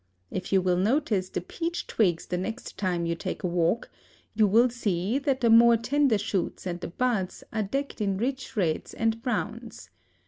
[0.31, 3.91] If you will notice the peach twigs the next time you take a walk,
[4.33, 8.57] you will see that the more tender shoots and the buds are decked in rich
[8.57, 9.91] reds and browns.